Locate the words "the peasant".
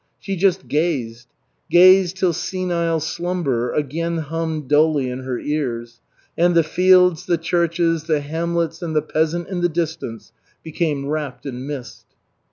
8.95-9.47